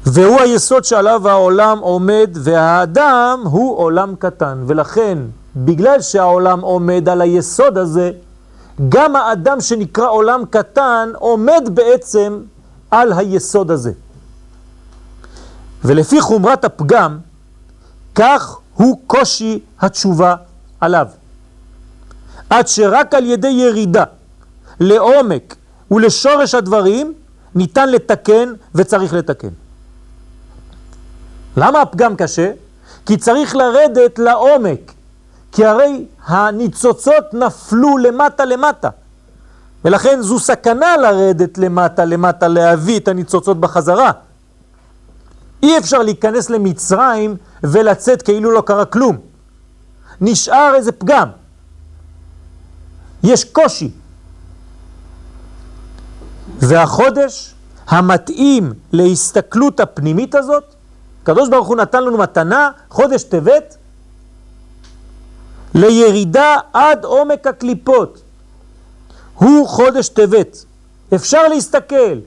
[0.07, 4.64] והוא היסוד שעליו העולם עומד, והאדם הוא עולם קטן.
[4.67, 5.19] ולכן,
[5.57, 8.11] בגלל שהעולם עומד על היסוד הזה,
[8.88, 12.40] גם האדם שנקרא עולם קטן עומד בעצם
[12.90, 13.93] על היסוד הזה.
[15.85, 17.19] ולפי חומרת הפגם,
[18.14, 20.35] כך הוא קושי התשובה
[20.81, 21.07] עליו.
[22.51, 24.05] עד שרק על ידי ירידה
[24.81, 25.57] לעומק
[25.90, 27.14] ולשורש הדברים
[27.55, 29.63] ניתן לתקן וצריך לתקן.
[31.57, 32.53] למה הפגם קשה?
[33.07, 34.93] כי צריך לרדת לעומק,
[35.53, 38.88] כי הרי הניצוצות נפלו למטה למטה.
[39.85, 44.11] ולכן זו סכנה לרדת למטה למטה, להביא את הניצוצות בחזרה.
[45.62, 49.17] אי אפשר להיכנס למצרים ולצאת כאילו לא קרה כלום.
[50.21, 51.29] נשאר איזה פגם.
[53.23, 53.90] יש קושי.
[56.59, 57.55] והחודש
[57.87, 60.73] המתאים להסתכלות הפנימית הזאת,
[61.24, 63.76] הקדוש ברוך הוא נתן לנו מתנה, חודש טבת,
[65.74, 68.22] לירידה עד עומק הקליפות.
[69.34, 70.64] הוא חודש טבת.
[71.14, 72.18] אפשר להסתכל,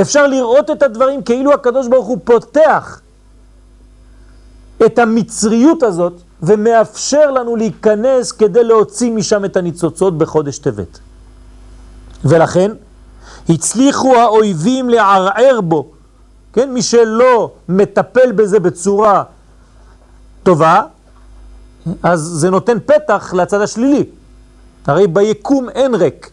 [0.00, 3.00] אפשר לראות את הדברים כאילו הקדוש ברוך הוא פותח
[4.86, 10.98] את המצריות הזאת ומאפשר לנו להיכנס כדי להוציא משם את הניצוצות בחודש טבת.
[12.24, 12.70] ולכן
[13.48, 15.99] הצליחו האויבים לערער בו,
[16.52, 16.72] כן?
[16.72, 19.22] מי שלא מטפל בזה בצורה
[20.42, 20.82] טובה,
[22.02, 24.04] אז זה נותן פתח לצד השלילי.
[24.86, 26.30] הרי ביקום אין ריק.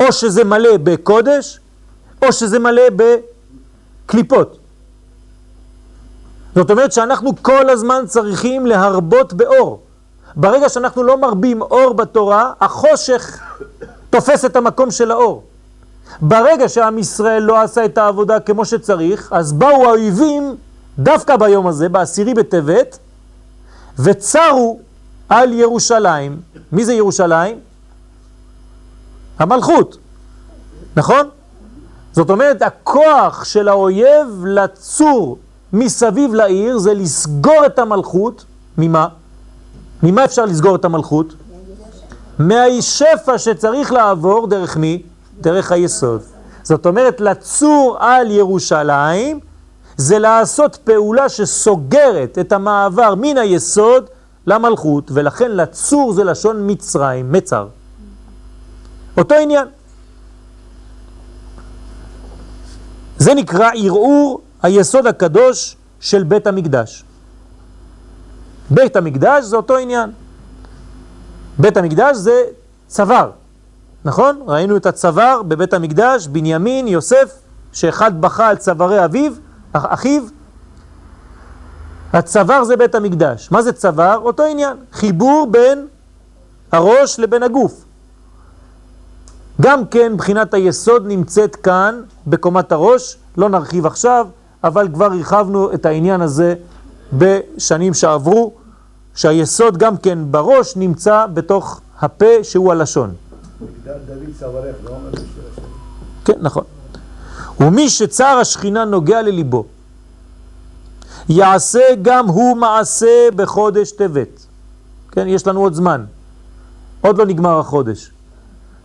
[0.00, 1.60] או שזה מלא בקודש,
[2.22, 4.58] או שזה מלא בקליפות.
[6.54, 9.82] זאת אומרת שאנחנו כל הזמן צריכים להרבות באור.
[10.36, 13.40] ברגע שאנחנו לא מרבים אור בתורה, החושך
[14.10, 15.42] תופס את המקום של האור.
[16.20, 20.56] ברגע שעם ישראל לא עשה את העבודה כמו שצריך, אז באו האויבים
[20.98, 22.98] דווקא ביום הזה, בעשירי בטבת,
[23.98, 24.78] וצרו
[25.28, 26.40] על ירושלים.
[26.72, 27.58] מי זה ירושלים?
[29.38, 29.96] המלכות,
[30.96, 31.28] נכון?
[32.12, 35.38] זאת אומרת, הכוח של האויב לצור
[35.72, 38.44] מסביב לעיר זה לסגור את המלכות,
[38.78, 39.08] ממה?
[40.02, 41.34] ממה אפשר לסגור את המלכות?
[42.38, 45.02] מהשפע שצריך לעבור דרך מי?
[45.40, 46.22] דרך היסוד.
[46.62, 49.40] זאת אומרת, לצור על ירושלים
[49.96, 54.10] זה לעשות פעולה שסוגרת את המעבר מן היסוד
[54.46, 57.66] למלכות, ולכן לצור זה לשון מצרים, מצר.
[59.16, 59.66] אותו עניין.
[63.18, 67.04] זה נקרא ערעור היסוד הקדוש של בית המקדש.
[68.70, 70.10] בית המקדש זה אותו עניין.
[71.58, 72.42] בית המקדש זה
[72.86, 73.30] צוואר,
[74.06, 74.40] נכון?
[74.46, 77.38] ראינו את הצוואר בבית המקדש, בנימין, יוסף,
[77.72, 79.32] שאחד בכה על צווארי אביו,
[79.72, 80.22] אחיו.
[82.12, 83.50] הצוואר זה בית המקדש.
[83.50, 84.18] מה זה צוואר?
[84.18, 85.86] אותו עניין, חיבור בין
[86.72, 87.84] הראש לבין הגוף.
[89.60, 94.26] גם כן בחינת היסוד נמצאת כאן בקומת הראש, לא נרחיב עכשיו,
[94.64, 96.54] אבל כבר הרחבנו את העניין הזה
[97.12, 98.52] בשנים שעברו,
[99.14, 103.25] שהיסוד גם כן בראש נמצא בתוך הפה שהוא הלשון.
[104.84, 104.92] לא
[106.24, 106.64] כן, נכון.
[107.60, 109.64] ומי שצער השכינה נוגע לליבו,
[111.28, 114.46] יעשה גם הוא מעשה בחודש טבת.
[115.12, 116.04] כן, יש לנו עוד זמן.
[117.00, 118.10] עוד לא נגמר החודש.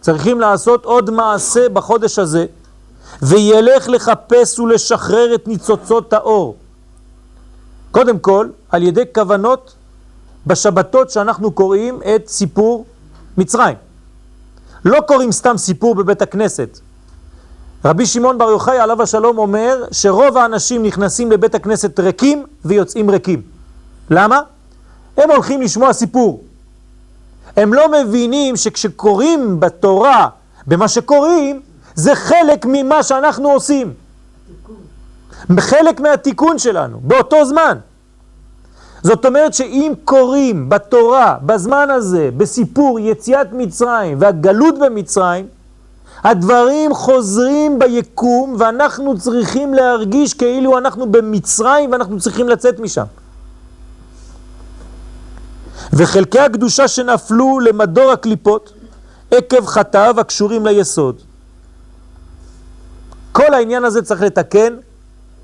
[0.01, 2.45] צריכים לעשות עוד מעשה בחודש הזה,
[3.21, 6.55] וילך לחפש ולשחרר את ניצוצות האור.
[7.91, 9.73] קודם כל, על ידי כוונות
[10.47, 12.85] בשבתות שאנחנו קוראים את סיפור
[13.37, 13.75] מצרים.
[14.85, 16.79] לא קוראים סתם סיפור בבית הכנסת.
[17.85, 23.41] רבי שמעון בר יוחאי עליו השלום אומר שרוב האנשים נכנסים לבית הכנסת ריקים ויוצאים ריקים.
[24.09, 24.41] למה?
[25.17, 26.43] הם הולכים לשמוע סיפור.
[27.57, 30.27] הם לא מבינים שכשקוראים בתורה,
[30.67, 31.61] במה שקוראים,
[31.95, 33.93] זה חלק ממה שאנחנו עושים.
[35.59, 37.77] חלק מהתיקון שלנו, באותו זמן.
[39.03, 45.47] זאת אומרת שאם קוראים בתורה, בזמן הזה, בסיפור יציאת מצרים והגלות במצרים,
[46.23, 53.05] הדברים חוזרים ביקום ואנחנו צריכים להרגיש כאילו אנחנו במצרים ואנחנו צריכים לצאת משם.
[55.93, 58.73] וחלקי הקדושה שנפלו למדור הקליפות
[59.31, 61.21] עקב חטאיו הקשורים ליסוד.
[63.31, 64.75] כל העניין הזה צריך לתקן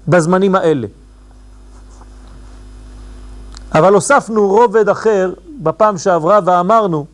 [0.08, 0.88] בזמנים האלה.
[3.78, 7.06] אבל הוספנו רובד אחר בפעם שעברה ואמרנו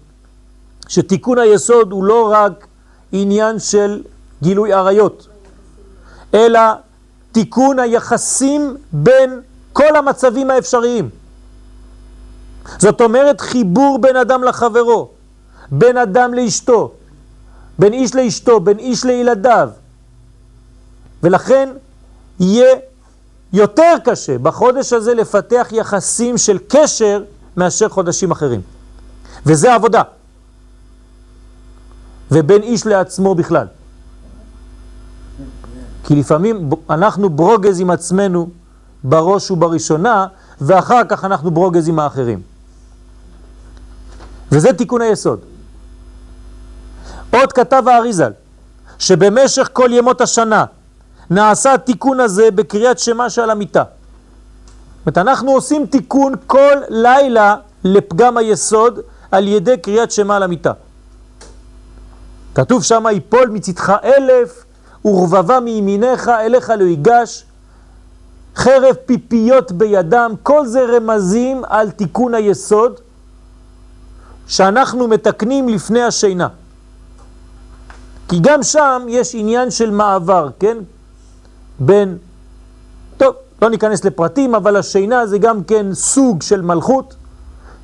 [0.88, 2.68] שתיקון היסוד הוא לא רק
[3.12, 4.04] עניין של
[4.42, 5.28] גילוי עריות,
[6.34, 6.60] אלא
[7.32, 9.42] תיקון היחסים בין
[9.74, 11.10] כל המצבים האפשריים.
[12.80, 15.10] זאת אומרת חיבור בין אדם לחברו,
[15.72, 16.92] בין אדם לאשתו,
[17.80, 19.70] בין איש לאשתו, בין איש לילדיו.
[21.24, 21.70] ולכן
[22.40, 22.76] יהיה
[23.54, 27.24] יותר קשה בחודש הזה לפתח יחסים של קשר
[27.58, 28.62] מאשר חודשים אחרים.
[29.46, 30.02] וזה עבודה.
[32.32, 33.68] ובין איש לעצמו בכלל.
[36.04, 38.50] כי לפעמים אנחנו ברוגז עם עצמנו
[39.04, 40.28] בראש ובראשונה,
[40.62, 42.42] ואחר כך אנחנו ברוגז עם האחרים.
[44.52, 45.40] וזה תיקון היסוד.
[47.32, 48.32] עוד כתב האריזל,
[49.00, 50.66] שבמשך כל ימות השנה
[51.30, 53.84] נעשה התיקון הזה בקריאת שמה של המיטה.
[55.06, 59.00] זאת אנחנו עושים תיקון כל לילה לפגם היסוד
[59.32, 60.72] על ידי קריאת שמה על המיטה.
[62.56, 64.64] כתוב שם, יפול מצדך אלף
[65.06, 67.46] ורבבה מימיניך אליך לא ייגש,
[68.56, 73.00] חרב פיפיות בידם, כל זה רמזים על תיקון היסוד
[74.48, 76.48] שאנחנו מתקנים לפני השינה.
[78.30, 80.78] כי גם שם יש עניין של מעבר, כן?
[81.80, 82.18] בין,
[83.18, 87.16] טוב, לא ניכנס לפרטים, אבל השינה זה גם כן סוג של מלכות,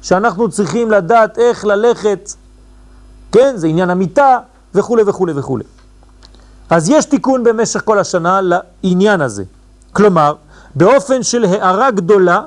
[0.02, 2.34] שאנחנו צריכים לדעת איך ללכת,
[3.32, 4.38] כן, זה עניין המיטה
[4.76, 5.60] וכו' וכו' וכו'.
[6.70, 9.44] אז יש תיקון במשך כל השנה לעניין הזה.
[9.94, 10.34] כלומר,
[10.76, 12.42] באופן של הערה גדולה,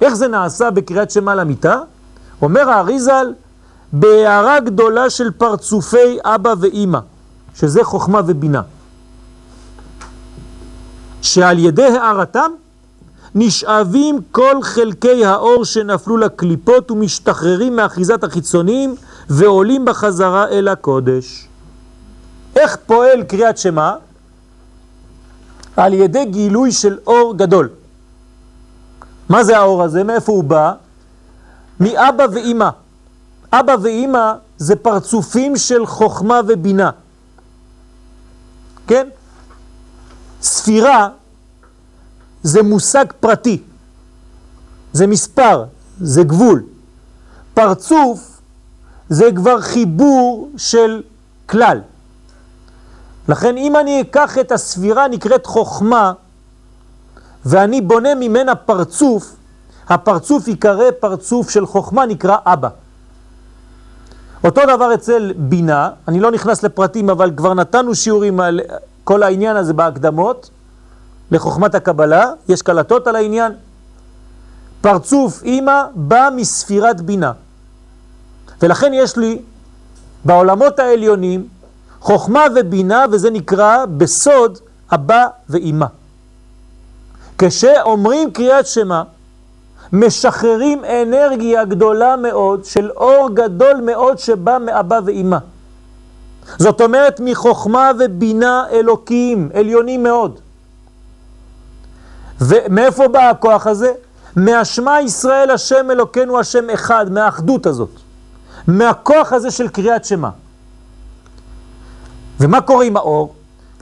[0.00, 1.80] איך זה נעשה בקריאת שמע למיטה?
[2.42, 3.32] אומר האריזל,
[3.92, 6.98] בהערה גדולה של פרצופי אבא ואימא,
[7.54, 8.62] שזה חוכמה ובינה.
[11.22, 12.50] שעל ידי הערתם
[13.34, 18.94] נשאבים כל חלקי האור שנפלו לקליפות ומשתחררים מאחיזת החיצוניים
[19.28, 21.48] ועולים בחזרה אל הקודש.
[22.56, 23.92] איך פועל קריאת שמע?
[25.76, 27.68] על ידי גילוי של אור גדול.
[29.28, 30.04] מה זה האור הזה?
[30.04, 30.72] מאיפה הוא בא?
[31.80, 32.68] מאבא ואימא.
[33.52, 36.90] אבא ואימא זה פרצופים של חוכמה ובינה.
[38.86, 39.08] כן?
[40.42, 41.08] ספירה
[42.42, 43.62] זה מושג פרטי,
[44.92, 45.64] זה מספר,
[46.00, 46.62] זה גבול.
[47.54, 48.40] פרצוף
[49.08, 51.02] זה כבר חיבור של
[51.46, 51.80] כלל.
[53.28, 56.12] לכן אם אני אקח את הספירה נקראת חוכמה
[57.44, 59.36] ואני בונה ממנה פרצוף,
[59.88, 62.68] הפרצוף יקרא פרצוף של חוכמה נקרא אבא.
[64.44, 68.60] אותו דבר אצל בינה, אני לא נכנס לפרטים אבל כבר נתנו שיעורים על
[69.08, 70.50] כל העניין הזה בהקדמות
[71.30, 73.52] לחוכמת הקבלה, יש קלטות על העניין.
[74.80, 77.32] פרצוף אימא בא מספירת בינה.
[78.62, 79.42] ולכן יש לי
[80.24, 81.48] בעולמות העליונים
[82.00, 84.58] חוכמה ובינה, וזה נקרא בסוד
[84.92, 85.86] אבא ואימא.
[87.38, 89.02] כשאומרים קריאת שמה,
[89.92, 95.38] משחררים אנרגיה גדולה מאוד של אור גדול מאוד שבא מאבא ואימא.
[96.58, 100.40] זאת אומרת מחוכמה ובינה אלוקים, עליונים מאוד.
[102.40, 103.92] ומאיפה בא הכוח הזה?
[104.36, 107.90] מהשמע ישראל השם אלוקינו השם אחד, מהאחדות הזאת.
[108.66, 110.30] מהכוח הזה של קריאת שמה.
[112.40, 113.34] ומה קורה עם האור?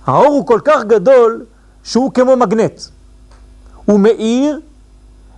[0.07, 1.45] האור הוא כל כך גדול
[1.85, 2.81] שהוא כמו מגנט.
[3.85, 4.61] הוא מאיר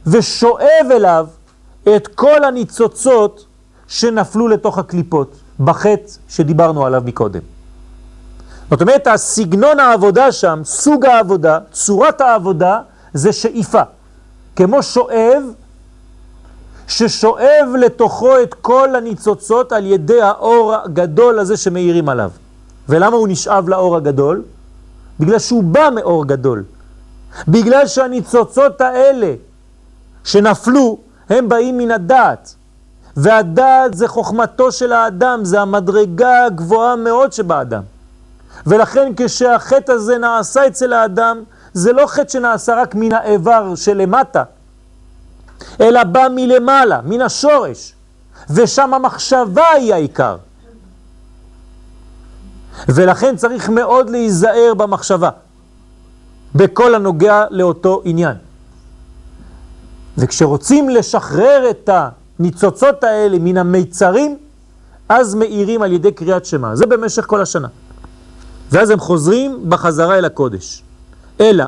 [0.06, 1.26] ושואב אליו
[1.96, 3.44] את כל הניצוצות
[3.88, 7.40] שנפלו לתוך הקליפות, בחטא שדיברנו עליו מקודם.
[8.70, 12.80] זאת אומרת, הסגנון העבודה שם, סוג העבודה, צורת העבודה,
[13.14, 13.82] זה שאיפה.
[14.56, 15.42] כמו שואב,
[16.88, 22.30] ששואב לתוכו את כל הניצוצות על ידי האור הגדול הזה שמאירים עליו.
[22.88, 24.42] ולמה הוא נשאב לאור הגדול?
[25.20, 26.64] בגלל שהוא בא מאור גדול.
[27.48, 29.34] בגלל שהניצוצות האלה
[30.24, 30.98] שנפלו,
[31.28, 32.54] הם באים מן הדעת.
[33.20, 37.82] והדעת זה חוכמתו של האדם, זה המדרגה הגבוהה מאוד שבאדם.
[38.66, 41.42] ולכן כשהחטא הזה נעשה אצל האדם,
[41.72, 44.42] זה לא חטא שנעשה רק מן האיבר שלמטה,
[45.80, 47.92] אלא בא מלמעלה, מן השורש,
[48.50, 50.36] ושם המחשבה היא העיקר.
[52.88, 55.30] ולכן צריך מאוד להיזהר במחשבה,
[56.54, 58.36] בכל הנוגע לאותו עניין.
[60.18, 61.90] וכשרוצים לשחרר את
[62.40, 64.38] הניצוצות האלה מן המיצרים,
[65.08, 66.76] אז מאירים על ידי קריאת שמה.
[66.76, 67.68] זה במשך כל השנה.
[68.70, 70.82] ואז הם חוזרים בחזרה אל הקודש.
[71.40, 71.64] אלא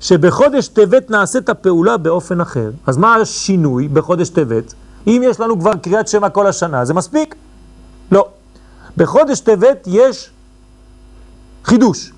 [0.00, 2.70] שבחודש טבת נעשית הפעולה באופן אחר.
[2.86, 4.74] אז מה השינוי בחודש טבת?
[5.06, 7.34] אם יש לנו כבר קריאת שמה כל השנה, זה מספיק?
[8.12, 8.28] לא.
[8.96, 10.30] בחודש טבת יש
[11.64, 12.12] חידוש.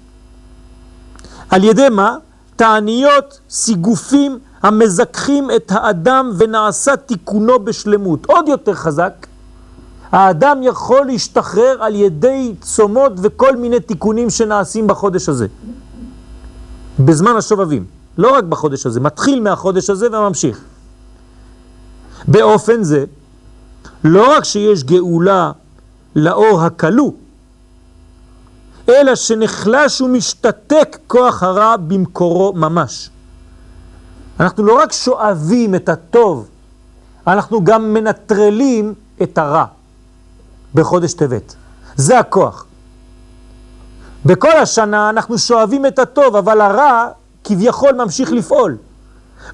[1.51, 2.16] על ידי מה?
[2.57, 8.27] תעניות, סיגופים המזכחים את האדם ונעשה תיקונו בשלמות.
[8.27, 9.27] עוד יותר חזק,
[10.12, 15.47] האדם יכול להשתחרר על ידי צומות וכל מיני תיקונים שנעשים בחודש הזה.
[16.99, 17.85] בזמן השובבים,
[18.19, 20.61] לא רק בחודש הזה, מתחיל מהחודש הזה וממשיך.
[22.29, 23.05] באופן זה,
[24.05, 25.53] לא רק שיש גאולה
[26.17, 27.15] לאור הקלו,
[28.89, 33.11] אלא שנחלש ומשתתק כוח הרע במקורו ממש.
[34.41, 36.49] אנחנו לא רק שואבים את הטוב,
[37.26, 39.64] אנחנו גם מנטרלים את הרע
[40.74, 41.55] בחודש טבת.
[41.97, 42.66] זה הכוח.
[44.26, 47.09] בכל השנה אנחנו שואבים את הטוב, אבל הרע
[47.45, 48.76] כביכול ממשיך לפעול.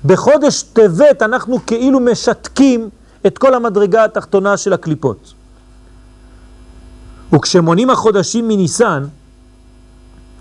[0.05, 2.89] בחודש טבת אנחנו כאילו משתקים
[3.27, 5.35] את כל המדרגה התחתונה של הקליפות.
[7.33, 9.05] וכשמונים החודשים מניסן,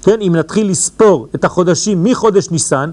[0.01, 2.91] כן, אם נתחיל לספור את החודשים מחודש ניסן,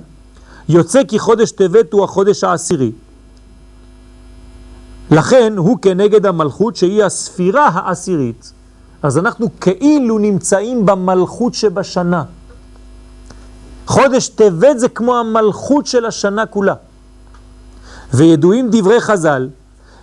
[0.68, 2.92] יוצא כי חודש טבת הוא החודש העשירי.
[5.10, 8.52] לכן הוא כנגד המלכות שהיא הספירה העשירית.
[9.02, 12.24] אז אנחנו כאילו נמצאים במלכות שבשנה.
[13.86, 16.74] חודש טבת זה כמו המלכות של השנה כולה.
[18.14, 19.48] וידועים דברי חז"ל,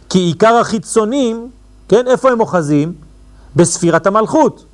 [0.09, 1.49] כי עיקר החיצונים,
[1.87, 2.93] כן, איפה הם אוחזים?
[3.55, 4.65] בספירת המלכות.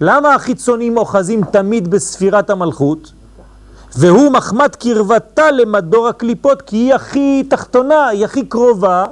[0.00, 3.12] למה החיצונים אוחזים תמיד בספירת המלכות?
[3.96, 9.04] והוא מחמת קרבתה למדור הקליפות, כי היא הכי תחתונה, היא הכי קרובה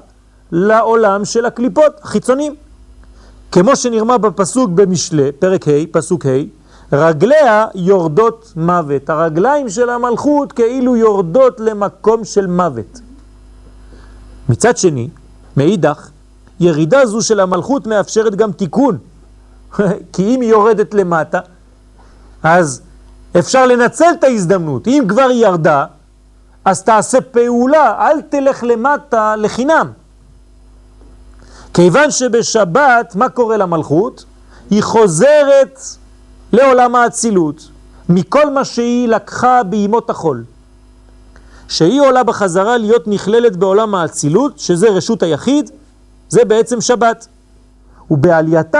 [0.52, 2.54] לעולם של הקליפות, החיצונים.
[3.52, 6.28] כמו שנרמה בפסוק במשלי, פרק ה', פסוק ה',
[6.92, 9.10] רגליה יורדות מוות.
[9.10, 13.00] הרגליים של המלכות כאילו יורדות למקום של מוות.
[14.48, 15.08] מצד שני,
[15.56, 16.10] מאידך,
[16.60, 18.98] ירידה זו של המלכות מאפשרת גם תיקון.
[20.12, 21.40] כי אם היא יורדת למטה,
[22.42, 22.82] אז
[23.38, 24.86] אפשר לנצל את ההזדמנות.
[24.86, 25.84] אם כבר היא ירדה,
[26.64, 29.90] אז תעשה פעולה, אל תלך למטה לחינם.
[31.74, 34.24] כיוון שבשבת, מה קורה למלכות?
[34.70, 35.80] היא חוזרת
[36.52, 37.68] לעולם האצילות,
[38.08, 40.44] מכל מה שהיא לקחה בימות החול.
[41.68, 45.70] שהיא עולה בחזרה להיות נכללת בעולם האצילות, שזה רשות היחיד,
[46.28, 47.26] זה בעצם שבת.
[48.10, 48.76] ובעלייתה